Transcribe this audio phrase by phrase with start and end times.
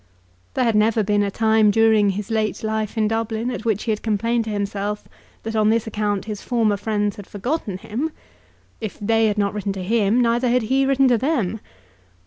[0.55, 3.91] There had never been a time during his late life in Dublin at which he
[3.91, 5.07] had complained to himself
[5.43, 8.09] that on this account his former friends had forgotten him.
[8.79, 11.59] If they had not written to him, neither had he written to them.